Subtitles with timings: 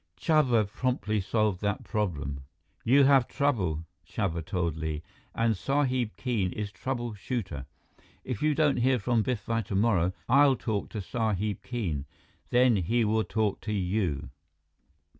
[0.19, 2.39] Chuba promptly solved that problem.
[2.83, 5.03] "You have trouble," Chuba told Li,
[5.35, 7.67] "and Sahib Keene is trouble shooter.
[8.23, 12.05] If you don't hear from Biff by tomorrow, I'll talk to Sahib Keene.
[12.49, 14.31] Then he will talk to you."